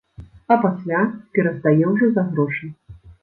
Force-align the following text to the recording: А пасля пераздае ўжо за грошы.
А 0.53 0.55
пасля 0.63 1.01
пераздае 1.37 1.83
ўжо 1.91 2.09
за 2.15 2.25
грошы. 2.35 2.65